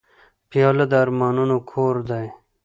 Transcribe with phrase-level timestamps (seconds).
[0.49, 2.27] پیاله د ارمانونو کور دی.